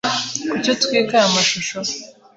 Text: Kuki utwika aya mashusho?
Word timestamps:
Kuki 0.49 0.69
utwika 0.73 1.13
aya 1.17 1.35
mashusho? 1.35 1.77